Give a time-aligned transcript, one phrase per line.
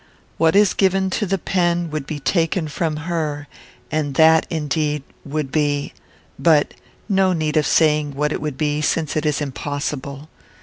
[0.39, 3.47] What is given to the pen would be taken from her;
[3.91, 5.93] and that, indeed, would be
[6.39, 6.73] but
[7.07, 10.27] no need of saying what it would be, since it is impossible.